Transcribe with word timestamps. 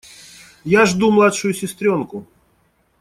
Я 0.63 0.87
жду 0.87 1.11
младшую 1.11 1.53
сестренку. 1.53 2.25